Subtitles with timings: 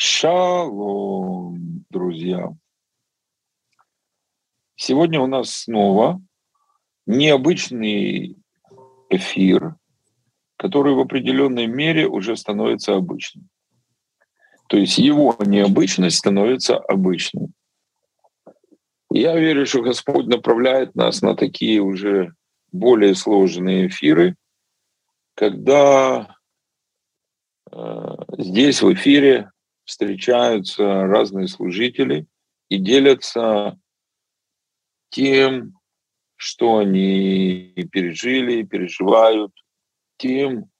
[0.00, 2.54] Шалом, друзья!
[4.76, 6.22] Сегодня у нас снова
[7.04, 8.36] необычный
[9.10, 9.74] эфир,
[10.56, 13.48] который в определенной мере уже становится обычным.
[14.68, 17.48] То есть его необычность становится обычной.
[19.10, 22.34] Я верю, что Господь направляет нас на такие уже
[22.70, 24.36] более сложные эфиры,
[25.34, 26.36] когда
[27.72, 29.50] э, здесь в эфире
[29.88, 32.26] встречаются разные служители
[32.68, 33.80] и делятся
[35.08, 35.78] тем,
[36.36, 39.50] что они пережили, переживают,
[40.18, 40.70] тем,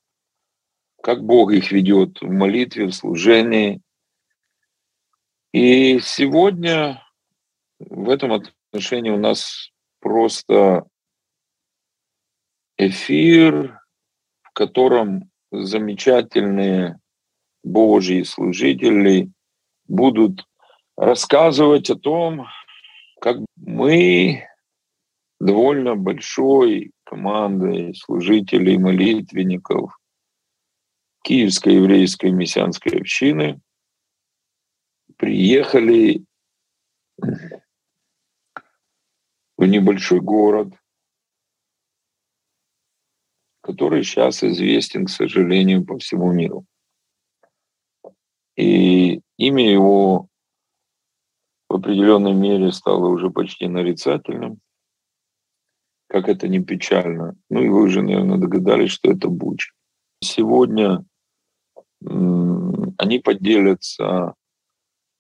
[1.03, 3.81] как Бог их ведет в молитве, в служении.
[5.55, 7.03] И сегодня
[7.79, 10.87] в этом отношении у нас просто
[12.77, 13.81] эфир,
[14.43, 17.01] в котором замечательные
[17.69, 19.31] Божьи служители
[19.87, 20.47] будут
[20.97, 22.47] рассказывать о том,
[23.21, 24.47] как мы
[25.39, 29.93] довольно большой командой служителей, молитвенников
[31.23, 33.61] Киевской еврейской мессианской общины
[35.17, 36.25] приехали
[39.59, 40.73] в небольшой город,
[43.61, 46.65] который сейчас известен, к сожалению, по всему миру.
[48.59, 50.27] И имя его
[51.69, 54.59] в определенной мере стало уже почти нарицательным,
[56.09, 57.37] как это не печально.
[57.51, 59.71] Ну и вы уже, наверное, догадались, что это Буч.
[60.21, 61.05] Сегодня
[62.01, 64.35] они поделятся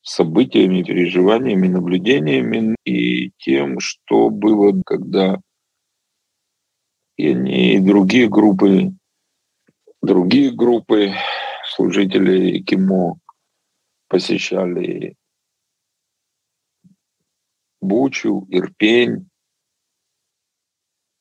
[0.02, 5.40] событиями, переживаниями, наблюдениями и тем, что было, когда
[7.16, 8.94] и они, и другие группы,
[10.02, 11.12] другие группы
[11.66, 13.20] служителей КИМО
[14.08, 15.16] посещали
[17.80, 19.28] Бучу, Ирпень,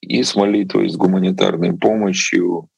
[0.02, 2.70] и с молитвой, с гуманитарной помощью,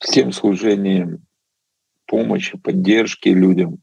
[0.00, 1.26] с тем служением
[2.06, 3.82] помощи, поддержки людям,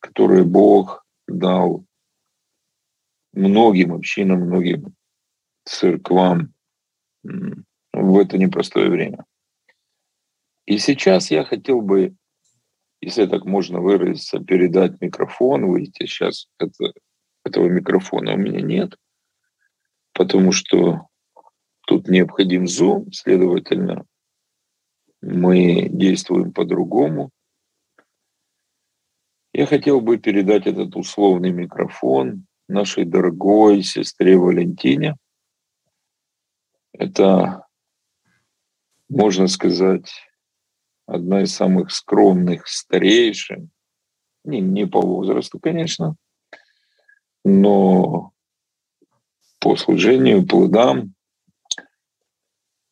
[0.00, 1.84] которые Бог дал
[3.32, 4.94] многим общинам, многим
[5.64, 6.54] церквам
[7.22, 9.24] в это непростое время.
[10.68, 12.14] И сейчас я хотел бы,
[13.00, 16.04] если так можно выразиться, передать микрофон, выйти.
[16.04, 16.92] Сейчас это,
[17.42, 18.94] этого микрофона у меня нет,
[20.12, 21.06] потому что
[21.86, 24.04] тут необходим Zoom, следовательно,
[25.22, 27.30] мы действуем по-другому.
[29.54, 35.16] Я хотел бы передать этот условный микрофон нашей дорогой сестре Валентине.
[36.92, 37.66] Это,
[39.08, 40.12] можно сказать,
[41.08, 43.70] одна из самых скромных старейшин,
[44.44, 46.16] не, не по возрасту, конечно,
[47.44, 48.32] но
[49.58, 51.14] по служению, плодам,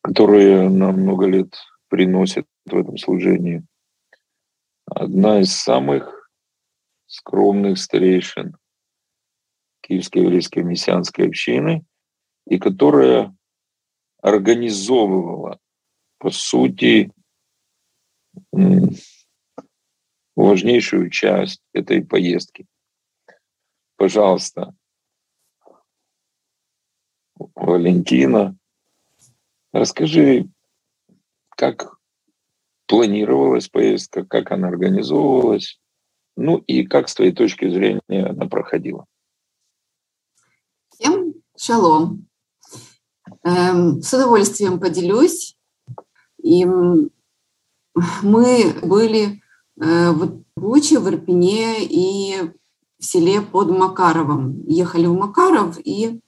[0.01, 1.53] которые на много лет
[1.89, 3.63] приносят в этом служении.
[4.85, 6.31] Одна из самых
[7.05, 8.57] скромных старейшин
[9.81, 11.85] Киевской еврейской мессианской общины,
[12.47, 13.35] и которая
[14.21, 15.59] организовывала,
[16.17, 17.11] по сути,
[20.35, 22.65] важнейшую часть этой поездки.
[23.95, 24.75] Пожалуйста,
[27.55, 28.55] Валентина,
[29.71, 30.47] расскажи,
[31.49, 31.97] как
[32.85, 35.79] планировалась поездка, как она организовывалась,
[36.35, 39.05] ну и как с твоей точки зрения она проходила.
[40.89, 42.27] Всем шалом.
[43.43, 45.57] Эм, с удовольствием поделюсь.
[46.41, 46.65] И
[48.21, 49.41] мы были
[49.79, 52.51] э, в Буче, в Ирпене и
[52.99, 54.63] в селе под Макаровом.
[54.67, 56.19] Ехали в Макаров и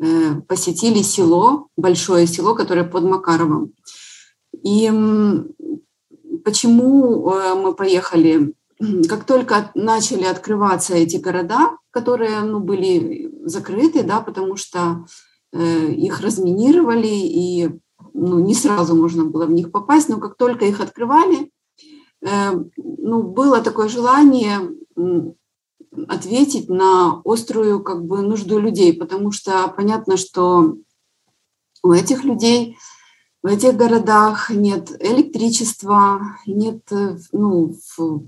[0.00, 3.72] э, посетили село, большое село, которое под Макаровом.
[4.62, 4.90] И
[6.44, 8.54] почему э, мы поехали?
[9.08, 15.06] Как только начали открываться эти города, которые ну, были закрыты, да, потому что
[15.52, 17.70] их разминировали и
[18.14, 21.50] ну, не сразу можно было в них попасть, но как только их открывали,
[22.22, 24.60] э, ну, было такое желание
[26.08, 30.76] ответить на острую как бы нужду людей, потому что понятно, что
[31.82, 32.76] у этих людей
[33.42, 36.80] в этих городах нет электричества, нет
[37.30, 37.74] ну,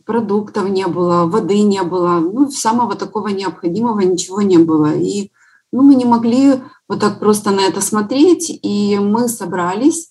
[0.05, 4.95] продуктов не было, воды не было, ну, самого такого необходимого ничего не было.
[4.95, 5.31] И
[5.73, 10.11] ну, мы не могли вот так просто на это смотреть, и мы собрались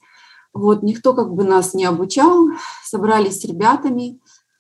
[0.54, 2.48] Вот, никто как бы нас не обучал,
[2.84, 4.20] собрались с ребятами,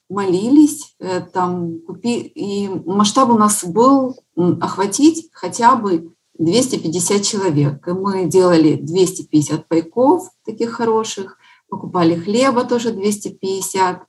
[0.10, 7.88] молились, э, там, купи, и масштаб у нас был охватить хотя бы 250 человек.
[7.88, 11.38] И мы делали 250 пайков таких хороших,
[11.70, 14.04] покупали хлеба тоже 250.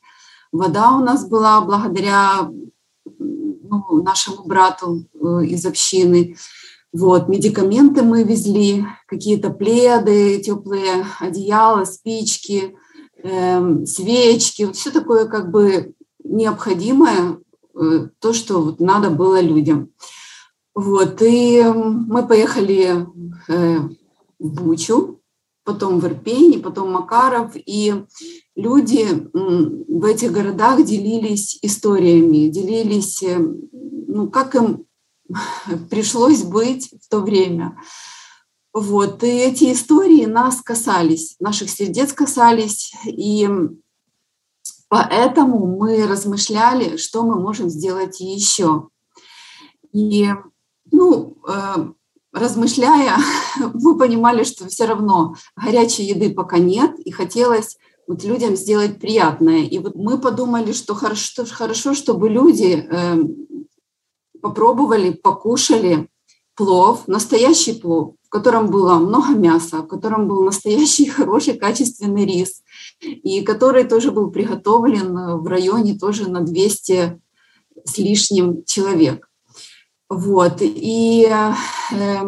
[0.52, 2.50] Вода у нас была благодаря
[3.18, 6.36] ну, нашему брату э, из общины.
[6.98, 12.74] Вот, медикаменты мы везли, какие-то пледы, теплые одеяла, спички,
[13.22, 15.92] э, свечки, вот все такое как бы
[16.24, 17.36] необходимое,
[17.74, 19.90] э, то, что вот надо было людям.
[20.74, 23.06] Вот, и мы поехали
[23.48, 23.78] э,
[24.38, 25.20] в Бучу,
[25.64, 27.92] потом в Ирпень, потом Макаров, и
[28.54, 34.86] люди в этих городах делились историями, делились, э, ну, как им
[35.90, 37.78] пришлось быть в то время.
[38.72, 43.48] Вот, и эти истории нас касались, наших сердец касались, и
[44.88, 48.88] поэтому мы размышляли, что мы можем сделать еще.
[49.92, 50.28] И,
[50.92, 51.88] ну, э,
[52.34, 53.16] размышляя,
[53.74, 59.62] мы понимали, что все равно горячей еды пока нет, и хотелось вот людям сделать приятное.
[59.62, 63.16] И вот мы подумали, что хорошо, хорошо чтобы люди э,
[64.46, 66.08] попробовали, покушали
[66.54, 72.62] плов, настоящий плов, в котором было много мяса, в котором был настоящий хороший качественный рис,
[73.00, 77.20] и который тоже был приготовлен в районе тоже на 200
[77.84, 79.28] с лишним человек.
[80.08, 80.58] Вот.
[80.60, 82.22] И э,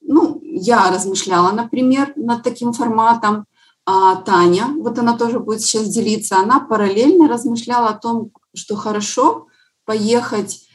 [0.00, 3.46] ну, я размышляла, например, над таким форматом,
[3.84, 9.48] а Таня, вот она тоже будет сейчас делиться, она параллельно размышляла о том, что хорошо
[9.84, 10.73] поехать Э,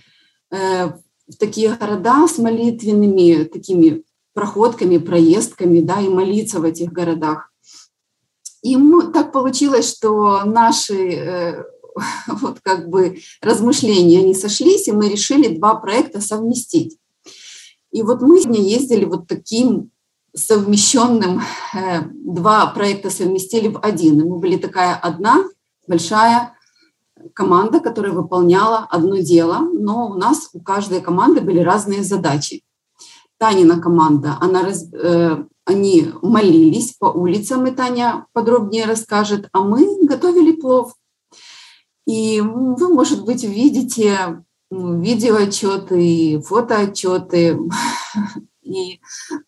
[0.52, 4.04] в такие города с молитвенными такими
[4.34, 7.52] проходками, проездками, да, и молиться в этих городах.
[8.62, 8.78] И
[9.14, 11.64] так получилось, что наши э,
[12.28, 16.98] вот как бы размышления, они сошлись, и мы решили два проекта совместить.
[17.92, 19.92] И вот мы сегодня ездили вот таким
[20.36, 21.42] совмещенным,
[21.74, 24.22] э, два проекта совместили в один.
[24.22, 25.44] И мы были такая одна
[25.88, 26.54] большая
[27.34, 32.64] команда, которая выполняла одно дело, но у нас у каждой команды были разные задачи.
[33.38, 40.52] Танина команда, она э, они молились по улицам, и Таня подробнее расскажет, а мы готовили
[40.52, 40.96] плов.
[42.06, 47.60] И вы, может быть, увидите видеоотчеты, фотоотчеты,
[48.64, 49.00] и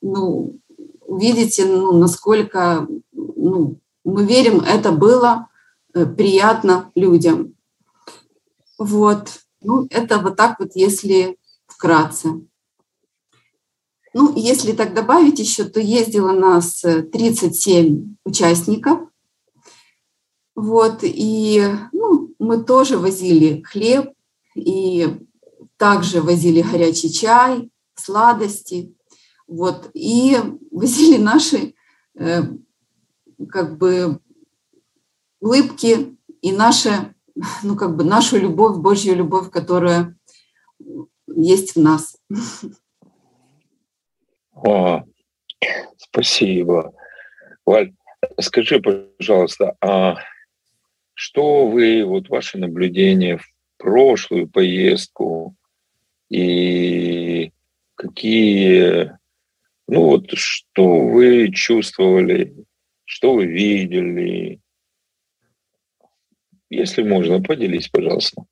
[0.02, 0.60] ну,
[1.06, 5.48] увидите, ну, насколько ну, мы верим, это было
[5.94, 7.56] э, приятно людям.
[8.82, 9.42] Вот.
[9.62, 11.38] Ну, это вот так вот, если
[11.68, 12.30] вкратце.
[14.12, 19.02] Ну, если так добавить еще, то ездило нас 37 э, участников.
[20.56, 24.14] Вот, и ну, мы тоже возили хлеб,
[24.56, 25.08] и
[25.78, 28.96] также возили горячий чай, сладости.
[29.48, 30.40] Вот, и
[30.72, 31.76] возили наши
[32.16, 32.42] э,
[33.48, 34.20] как бы
[35.40, 37.14] улыбки и наше
[37.64, 40.16] ну, как бы нашу любовь, Божью любовь, которая
[41.28, 42.18] есть в нас.
[44.54, 45.04] О,
[45.98, 46.94] спасибо.
[47.66, 47.94] Валь,
[48.40, 50.18] скажи, пожалуйста, а
[51.14, 53.46] что вы, вот ваши наблюдения в
[53.78, 55.56] прошлую поездку
[56.30, 57.52] и
[57.96, 59.18] какие,
[59.88, 62.56] ну вот, что вы чувствовали,
[63.06, 64.60] что вы видели,
[66.72, 68.46] если можно, поделись, пожалуйста.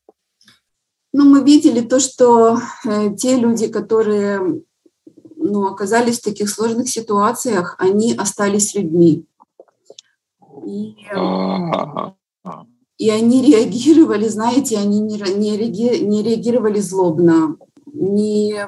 [1.12, 4.62] Ну, мы видели то, что э, те люди, которые
[5.36, 9.26] ну, оказались в таких сложных ситуациях, они остались людьми.
[10.68, 10.96] И,
[12.98, 17.58] и они реагировали, знаете, они не, не, реаги, не реагировали злобно,
[17.92, 18.68] не,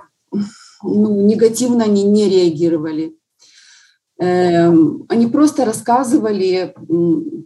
[0.82, 3.16] ну, негативно они не реагировали.
[4.18, 6.74] Эм, они просто рассказывали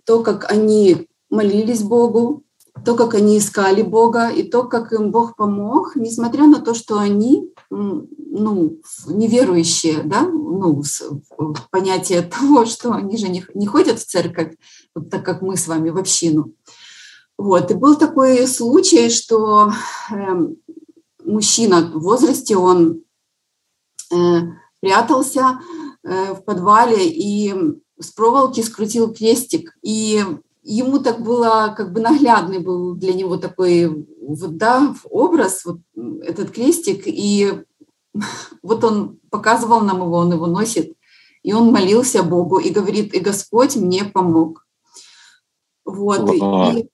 [0.05, 2.43] то, как они молились Богу,
[2.83, 6.99] то, как они искали Бога, и то, как им Бог помог, несмотря на то, что
[6.99, 10.83] они ну, неверующие, да, ну,
[11.71, 14.55] понятие того, что они же не, не ходят в церковь,
[14.93, 16.53] вот так как мы с вами в общину.
[17.37, 19.71] Вот, и был такой случай, что
[20.09, 20.15] э,
[21.25, 23.01] мужчина в возрасте, он
[24.11, 24.15] э,
[24.79, 25.59] прятался
[26.03, 27.53] э, в подвале и
[27.99, 30.23] с проволоки скрутил крестик, и
[30.65, 35.79] ему так было, как бы наглядный был для него такой вот, да, образ, вот
[36.23, 37.63] этот крестик, и
[38.63, 40.93] вот он показывал нам его, он его носит,
[41.43, 44.65] И он молился Богу и говорит, и Господь мне помог.
[45.85, 46.33] Вот.
[46.33, 46.89] И,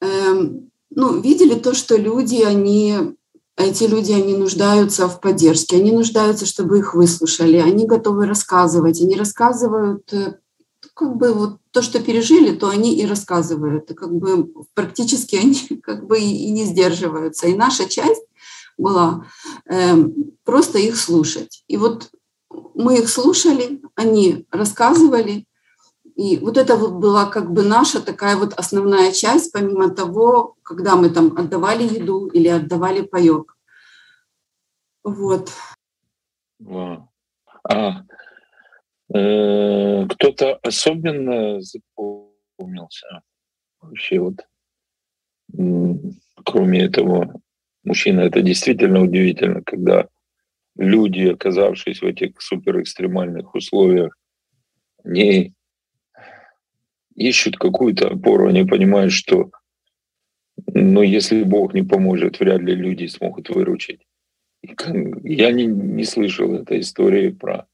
[0.00, 0.50] э,
[0.90, 3.16] ну, видели то, что люди, они,
[3.58, 9.16] эти люди, они нуждаются в поддержке, они нуждаются, чтобы их выслушали, они готовы рассказывать, они
[9.16, 10.38] рассказывают э,
[10.96, 13.90] как бы вот то, что пережили, то они и рассказывают.
[13.90, 17.46] И как бы практически они как бы и не сдерживаются.
[17.46, 18.24] И наша часть
[18.78, 19.26] была
[19.66, 19.94] э,
[20.44, 21.64] просто их слушать.
[21.68, 22.10] И вот
[22.74, 25.46] мы их слушали, они рассказывали,
[26.14, 30.96] и вот это вот была как бы наша такая вот основная часть, помимо того, когда
[30.96, 33.54] мы там отдавали еду или отдавали паек.
[35.04, 35.50] Вот.
[37.68, 38.02] А
[39.14, 43.22] э, кто-то особенно запомнился
[43.80, 44.46] вообще вот,
[46.44, 47.40] кроме этого
[47.84, 50.08] мужчина, это действительно удивительно, когда
[50.76, 54.16] люди, оказавшись в этих суперэкстремальных условиях,
[55.04, 55.54] не
[57.14, 59.50] ищут какую-то опору, они понимают, что
[60.74, 64.06] ну, если Бог не поможет, вряд ли люди смогут выручить.
[64.62, 67.66] Я не, не слышал этой истории про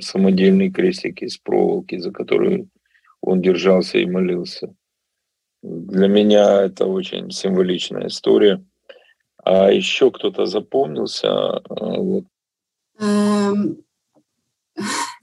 [0.00, 2.68] самодельные крестики из проволоки, за которые
[3.20, 4.74] он держался и молился.
[5.62, 8.64] Для меня это очень символичная история.
[9.42, 11.28] А еще кто-то запомнился.
[11.28, 11.62] А,
[12.00, 12.24] вот.
[13.00, 13.78] Эм,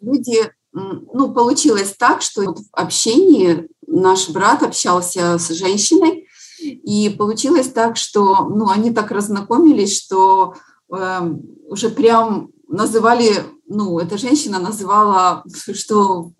[0.01, 0.37] люди
[0.73, 6.27] ну, получилось так, что в общении наш брат общался с женщиной,
[6.59, 10.55] и получилось так, что ну, они так разнакомились, что
[10.91, 11.19] э,
[11.67, 13.31] уже прям называли,
[13.73, 16.31] ну, эта женщина называла, что,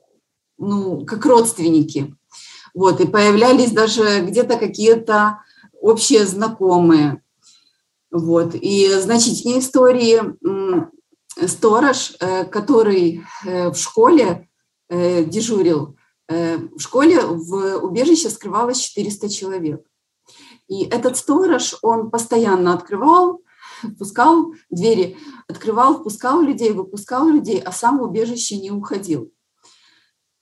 [0.58, 2.16] ну, как родственники.
[2.74, 5.40] Вот, и появлялись даже где-то какие-то
[5.82, 7.22] общие знакомые.
[8.12, 10.22] Вот, и значительные истории
[11.48, 14.48] сторож, э, который э, в школе
[14.90, 15.98] э, дежурил,
[16.30, 19.86] в школе в убежище скрывалось 400 человек.
[20.70, 23.42] И этот сторож, он постоянно открывал,
[23.84, 29.32] впускал двери, открывал, впускал людей, выпускал людей, а сам в убежище не уходил.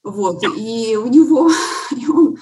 [0.03, 0.43] Вот.
[0.57, 1.51] И у него,
[1.91, 2.37] и он,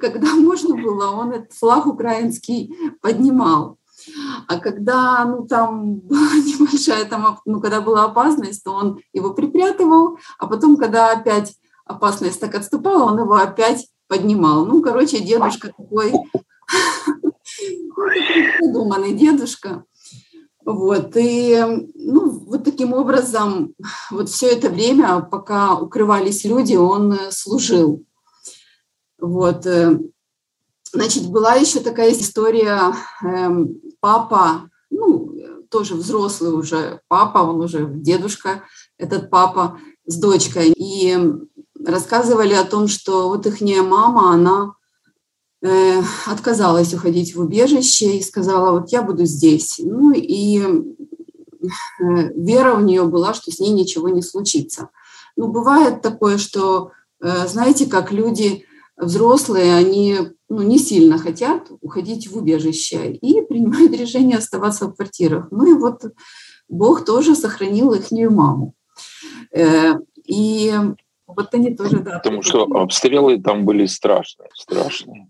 [0.00, 3.78] когда можно было, он этот флаг украинский поднимал.
[4.48, 10.18] А когда, ну, там была небольшая, там, ну, когда была опасность, то он его припрятывал,
[10.38, 11.54] а потом, когда опять
[11.84, 14.64] опасность так отступала, он его опять поднимал.
[14.64, 16.12] Ну, короче, дедушка такой,
[18.58, 19.84] придуманный дедушка.
[20.72, 21.58] Вот, и,
[21.94, 23.74] ну, вот таким образом,
[24.10, 28.04] вот все это время, пока укрывались люди, он служил.
[29.18, 29.98] Вот, э,
[30.92, 35.32] Значит, была еще такая история, эм, папа, ну,
[35.70, 38.64] тоже взрослый уже папа, он уже дедушка,
[38.98, 40.72] этот папа с дочкой.
[40.76, 41.16] И
[41.84, 44.79] рассказывали о том, что вот их мама, она э,
[46.26, 49.78] отказалась уходить в убежище и сказала, вот я буду здесь.
[49.78, 50.68] Ну и э,
[52.34, 54.88] вера у нее была, что с ней ничего не случится.
[55.36, 58.64] Ну, бывает такое, что, э, знаете, как люди
[58.96, 65.48] взрослые, они ну, не сильно хотят уходить в убежище и принимают решение оставаться в квартирах.
[65.50, 66.04] Ну и вот
[66.68, 68.74] Бог тоже сохранил их маму.
[69.54, 70.72] Э, и
[71.26, 72.18] вот они тоже, да.
[72.18, 75.28] Потому что обстрелы там были страшные, страшные.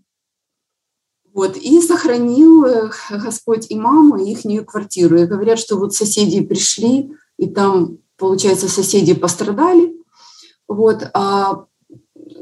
[1.33, 2.65] Вот, и сохранил
[3.09, 5.17] Господь и маму, и их квартиру.
[5.17, 9.95] И говорят, что вот соседи пришли, и там, получается, соседи пострадали,
[10.67, 11.65] вот, а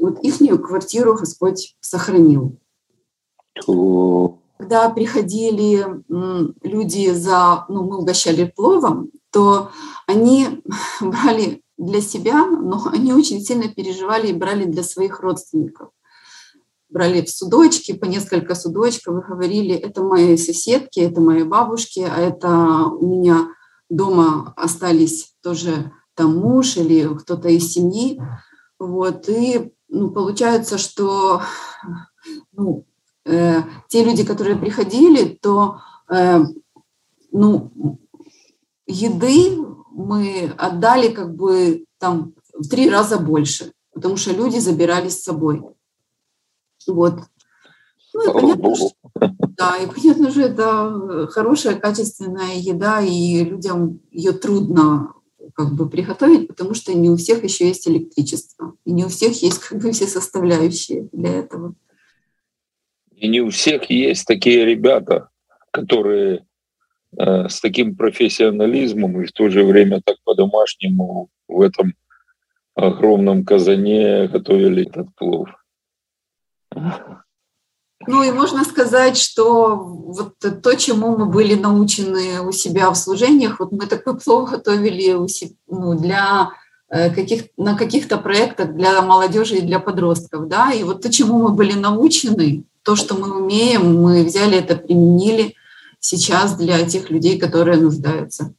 [0.00, 2.58] вот их квартиру Господь сохранил.
[4.58, 5.86] Когда приходили
[6.62, 9.70] люди за, ну, мы угощали пловом, то
[10.06, 10.62] они
[11.00, 15.90] брали для себя, но они очень сильно переживали и брали для своих родственников.
[16.90, 22.18] Брали в судочки, по несколько судочков, и говорили, это мои соседки, это мои бабушки, а
[22.20, 23.48] это у меня
[23.88, 28.20] дома остались тоже там муж или кто-то из семьи.
[28.78, 31.42] Вот, и ну, получается, что
[32.52, 32.86] ну,
[33.24, 36.40] э, те люди, которые приходили, то э,
[37.32, 37.70] ну,
[38.86, 39.58] еды
[39.90, 45.62] мы отдали как бы там в три раза больше, потому что люди забирали с собой.
[46.86, 47.14] Вот.
[48.12, 48.90] Ну, и понятно, что,
[49.56, 55.14] да, и понятно же, это хорошая, качественная еда, и людям ее трудно
[55.54, 59.40] как бы приготовить, потому что не у всех еще есть электричество, и не у всех
[59.42, 61.74] есть как бы все составляющие для этого.
[63.14, 65.28] И не у всех есть такие ребята,
[65.70, 66.46] которые
[67.16, 71.94] э, с таким профессионализмом и в то же время так по-домашнему в этом
[72.74, 75.48] огромном казане готовили этот плов.
[78.06, 83.60] Ну и можно сказать, что вот то, чему мы были научены у себя в служениях,
[83.60, 86.50] вот мы такой плов готовили у себя, ну, для
[86.88, 91.38] э, каких, на каких-то проектах для молодежи и для подростков, да, и вот то, чему
[91.40, 95.54] мы были научены, то, что мы умеем, мы взяли это, применили
[95.98, 98.54] сейчас для тех людей, которые нуждаются.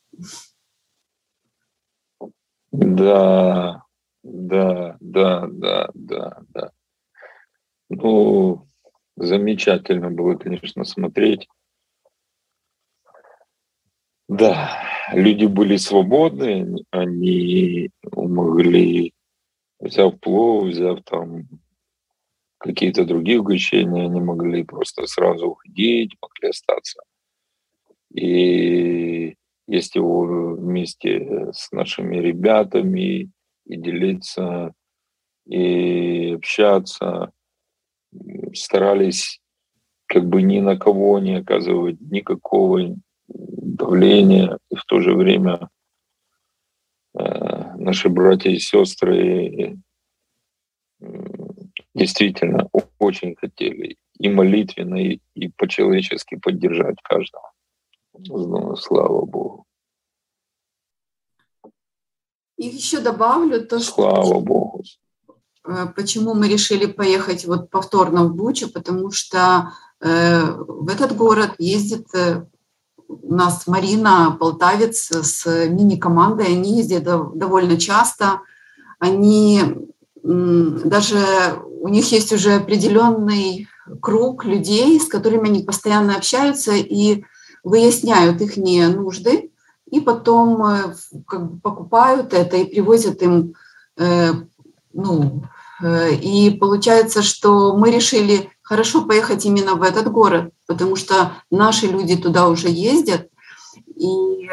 [2.71, 3.83] Да,
[4.23, 6.71] да, да, да, да, да.
[7.93, 8.69] Ну,
[9.17, 11.49] замечательно было, конечно, смотреть.
[14.29, 14.79] Да,
[15.11, 19.13] люди были свободны, они могли,
[19.81, 21.49] взяв плов, взяв там
[22.59, 27.01] какие-то другие угощения, они могли просто сразу уходить, могли остаться.
[28.13, 29.35] И
[29.67, 33.31] есть его вместе с нашими ребятами
[33.65, 34.73] и делиться,
[35.45, 37.33] и общаться.
[38.53, 39.41] Старались
[40.07, 44.57] как бы ни на кого не оказывать никакого давления.
[44.69, 45.69] И в то же время
[47.17, 49.77] э, наши братья и сестры
[51.93, 57.51] действительно очень хотели и молитвенно, и, и по-человечески поддержать каждого.
[58.13, 59.65] Ну, слава Богу.
[62.57, 63.93] И еще добавлю то, что...
[63.93, 64.83] Слава Богу.
[65.63, 71.51] Э, почему мы решили поехать вот повторно в Бучу, потому что э, в этот город
[71.59, 72.43] ездит э,
[73.07, 78.41] у нас Марина Полтавец с мини-командой, они ездят довольно часто,
[78.99, 79.61] они
[80.23, 81.17] даже
[81.81, 83.67] у них есть уже определенный
[84.01, 87.25] круг людей, с которыми они постоянно общаются и
[87.63, 89.51] выясняют их нужды,
[89.89, 90.93] и потом
[91.27, 93.55] как бы покупают это и привозят им,
[94.93, 95.43] ну,
[95.83, 101.87] э, и получается, что мы решили хорошо поехать именно в этот город, потому что наши
[101.87, 103.27] люди туда уже ездят,
[103.95, 104.49] и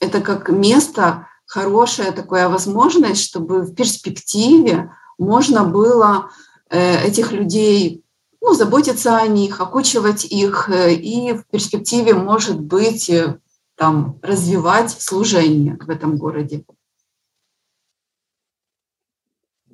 [0.00, 6.30] это как место, хорошая такая возможность, чтобы в перспективе можно было
[6.70, 8.04] э, этих людей
[8.40, 13.10] ну, заботиться о них, окучивать их э, и в перспективе, может быть,
[13.76, 16.64] там, развивать служение в этом городе.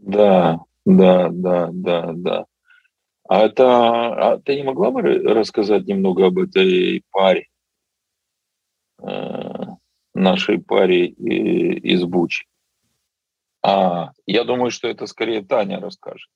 [0.07, 2.47] Да, да, да, да, да.
[3.27, 7.49] А это, а ты не могла бы рассказать немного об этой паре,
[10.15, 12.47] нашей паре из Бучи?
[13.63, 16.29] А, я думаю, что это скорее Таня расскажет.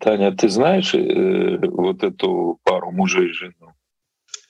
[0.00, 3.72] Таня, ты знаешь э, вот эту пару мужа и жену?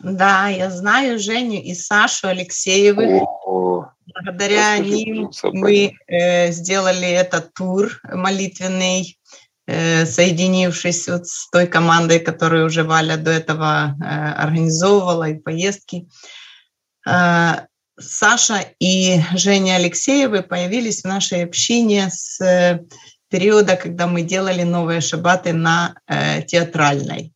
[0.03, 3.23] Да, я знаю Женю и Сашу Алексеевых.
[3.45, 9.19] О, Благодаря ним мы э, сделали этот тур молитвенный,
[9.67, 16.09] э, соединившись вот с той командой, которую уже Валя до этого э, организовывала, и поездки.
[17.07, 17.67] Э,
[17.99, 22.81] Саша и Женя Алексеевы появились в нашей общине с э,
[23.29, 27.35] периода, когда мы делали новые шабаты на э, театральной.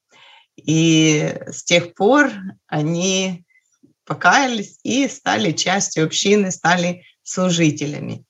[0.56, 2.30] И с тех пор
[2.66, 3.44] они
[4.04, 8.24] покаялись и стали частью общины, стали служителями.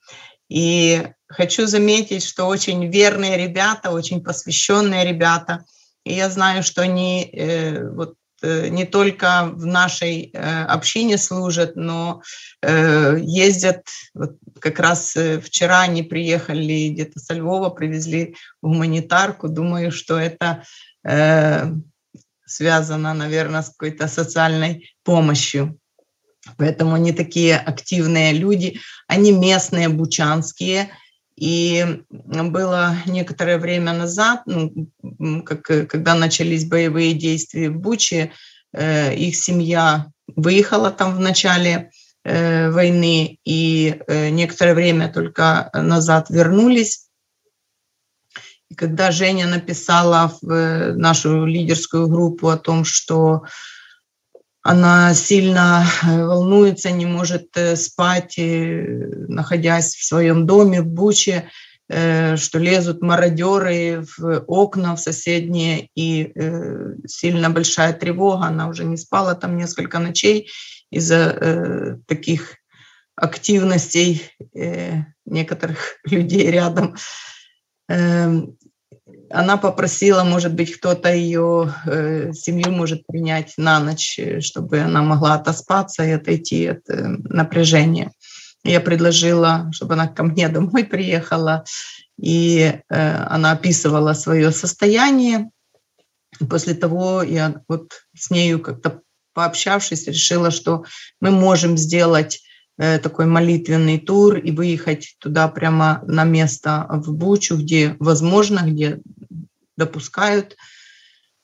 [0.48, 5.64] И хочу заметить, что очень верные ребята, очень посвященные ребята.
[6.04, 11.76] И я знаю, что они э, вот Э, не только в нашей э, общине служат,
[11.76, 12.22] но
[12.62, 13.86] э, ездят.
[14.12, 19.48] Вот как раз вчера они приехали где-то со Львова, привезли гуманитарку.
[19.48, 20.64] Думаю, что это
[22.54, 25.78] связано, наверное, с какой-то социальной помощью.
[26.56, 30.90] Поэтому они такие активные люди, они местные, бучанские–
[31.36, 38.32] и было некоторое время назад, ну, как, когда начались боевые действия в Буче,
[38.72, 41.90] э, их семья выехала там в начале
[42.24, 47.03] э, войны и э, некоторое время только назад вернулись.
[48.74, 53.44] И когда Женя написала в нашу лидерскую группу о том, что
[54.62, 61.50] она сильно э, волнуется, не может э, спать, находясь в своем доме в Буче,
[61.88, 66.32] э, что лезут мародеры в окна в соседние, и
[67.06, 68.46] сильно большая тревога.
[68.46, 70.50] Она уже не спала там несколько ночей
[70.90, 72.56] из-за таких
[73.14, 74.22] активностей
[75.24, 76.96] некоторых людей рядом.
[79.34, 85.02] Она попросила, может быть, кто-то ее э, семью может принять на ночь, э, чтобы она
[85.02, 88.12] могла отоспаться и отойти от э, напряжения.
[88.62, 91.64] Я предложила, чтобы она ко мне домой приехала,
[92.16, 95.50] и э, она описывала свое состояние.
[96.48, 99.00] После того я вот с нею как-то
[99.32, 100.84] пообщавшись, решила, что
[101.20, 102.40] мы можем сделать
[102.76, 109.00] Э, такой молитвенный тур и выехать туда прямо на место в Бучу, где возможно, где
[109.76, 110.56] допускают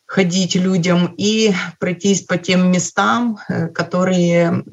[0.07, 4.65] ходить людям и пройтись по тем местам, э, которые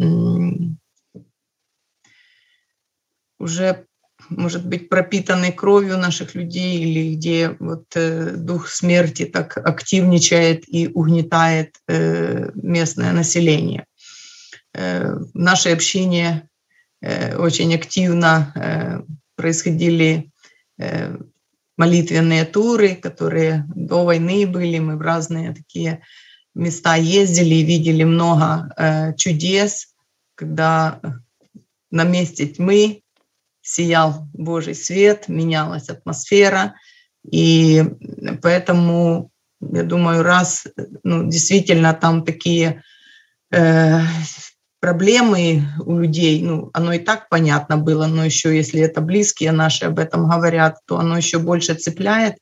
[3.39, 3.86] уже,
[4.30, 10.88] может быть, пропитаны кровью наших людей или где вот э, дух смерти так активничает и
[10.88, 13.86] угнетает местное население.
[14.74, 16.50] Общине
[17.02, 19.02] Э, очень активно э,
[19.36, 20.32] происходили
[20.80, 21.15] э,
[21.78, 24.80] молитвенные туры, которые до войны были.
[24.80, 26.02] Мы в разные такие
[26.56, 29.94] места ездили и видели много чудес,
[30.36, 31.00] когда
[31.92, 33.04] на месте тьмы
[33.62, 36.74] сиял Божий свет, менялась атмосфера.
[37.30, 37.84] И
[38.42, 40.68] поэтому, я думаю, раз
[41.04, 42.84] ну, действительно там такие
[44.80, 49.86] проблемы у людей, ну, оно и так понятно было, но еще если это близкие наши
[49.86, 52.36] об этом говорят, то оно еще больше цепляет.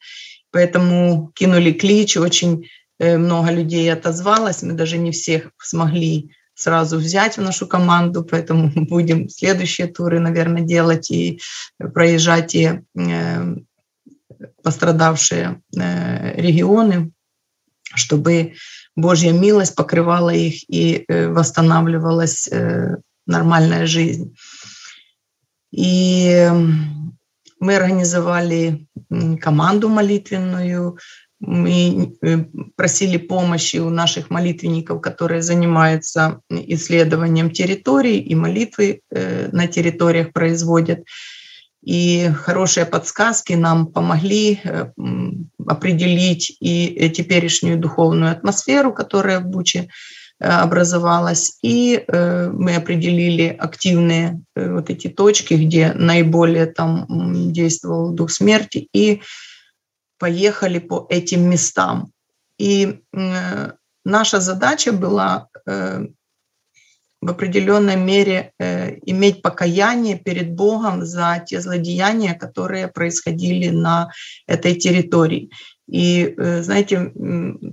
[0.52, 2.70] Поэтому кинули клич, очень
[3.00, 8.72] э, много людей отозвалось, мы даже не всех смогли сразу взять в нашу команду, поэтому
[8.76, 11.40] будем следующие туры, наверное, делать и
[11.78, 13.56] проезжать те э,
[14.64, 17.12] пострадавшие э, регионы,
[17.94, 18.54] чтобы
[18.96, 24.36] Божья милость покрывала их и э, восстанавливалась э, нормальная жизнь.
[25.72, 26.50] И
[27.60, 28.88] мы организовали
[29.42, 30.98] команду молитвенную,
[31.40, 32.38] мы э,
[32.78, 41.04] просили помощи у наших молитвенников, которые занимаются исследованием территорий и молитвы на территориях производят.
[41.86, 44.88] И хорошие подсказки нам помогли э,
[45.68, 49.90] определить и теперешнюю духовную атмосферу, которая в Буче
[50.40, 57.06] э, образовалась, и э, мы определили активные вот эти точки, где наиболее там
[57.54, 59.22] действовал дух смерти, и
[60.18, 62.10] поехали по этим местам.
[62.58, 63.02] И
[64.06, 65.50] наша задача была
[67.26, 74.12] в определенной мере э, иметь покаяние перед Богом за те злодеяния, которые происходили на
[74.48, 75.50] этой территории.
[75.88, 77.12] И, э, знаете,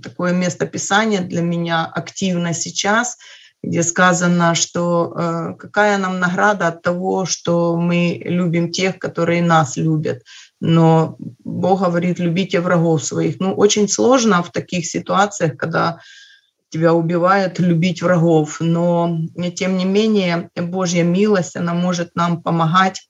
[0.02, 3.18] такое место Писания для меня активно сейчас,
[3.62, 9.76] где сказано, что э, какая нам награда от того, что мы любим тех, которые нас
[9.76, 10.22] любят.
[10.60, 13.38] Но Бог говорит, любите врагов своих.
[13.38, 15.98] Ну, очень сложно в таких ситуациях, когда
[16.72, 18.58] тебя убивают, любить врагов.
[18.60, 19.18] Но,
[19.54, 23.08] тем не менее, Божья милость, она может нам помогать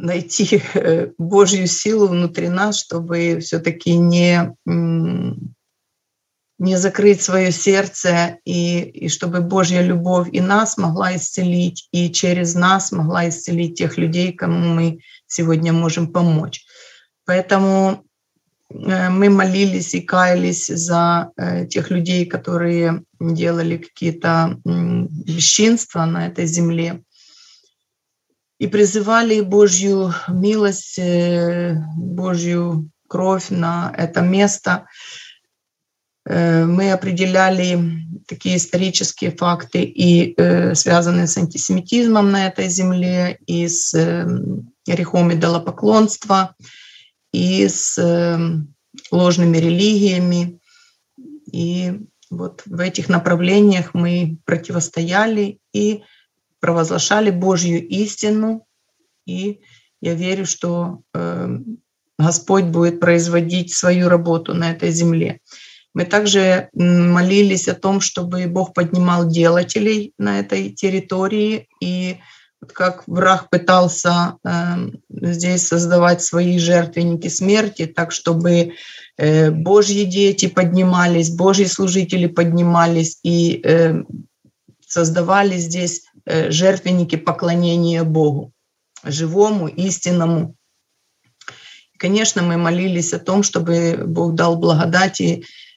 [0.00, 4.54] найти э, Божью силу внутри нас, чтобы все-таки не,
[6.58, 12.54] не закрыть свое сердце, и, и чтобы Божья любовь и нас могла исцелить, и через
[12.54, 16.64] нас могла исцелить тех людей, кому мы сегодня можем помочь.
[17.24, 18.04] Поэтому
[18.70, 27.02] мы молились и каялись за э, тех людей, которые делали какие-то бесчинства на этой земле.
[28.58, 34.86] И призывали Божью милость, э, Божью кровь на это место.
[36.26, 37.80] Мы определяли
[38.26, 40.36] такие исторические факты и
[40.74, 43.94] связанные с антисемитизмом на этой земле, и с
[44.86, 46.54] грехом идолопоклонства,
[47.32, 48.74] и с эм,
[49.10, 50.60] ложными религиями.
[51.52, 56.02] И вот в этих направлениях мы противостояли и
[56.60, 58.66] провозглашали Божью истину.
[59.26, 59.60] И
[60.00, 61.78] я верю, что эм,
[62.18, 65.40] Господь будет производить свою работу на этой земле.
[65.94, 72.18] Мы также молились о том, чтобы Бог поднимал делателей на этой территории и
[72.66, 78.74] как враг пытался э, здесь создавать свои жертвенники смерти, так чтобы
[79.16, 84.02] э, Божьи дети поднимались, Божьи служители поднимались и э,
[84.86, 88.52] создавали здесь э, жертвенники поклонения Богу,
[89.04, 90.56] живому, истинному.
[91.94, 95.67] И, конечно, мы молились о том, чтобы Бог дал благодати э,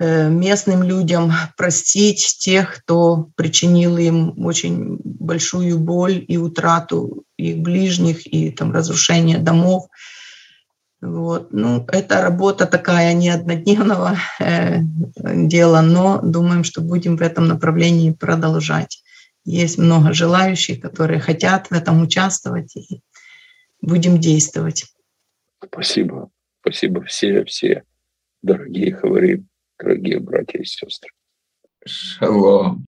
[0.00, 8.50] местным людям простить тех, кто причинил им очень большую боль и утрату их ближних, и
[8.50, 9.86] там разрушение домов.
[11.00, 11.52] Вот.
[11.52, 14.78] Ну, это работа такая не однодневного э,
[15.22, 19.02] дела, но думаем, что будем в этом направлении продолжать.
[19.44, 23.02] Есть много желающих, которые хотят в этом участвовать, и
[23.82, 24.86] будем действовать.
[25.62, 26.30] Спасибо.
[26.62, 27.82] Спасибо все, все
[28.40, 29.44] дорогие хавари,
[29.78, 31.10] дорогие братья и сестры.
[31.86, 32.86] Шалом.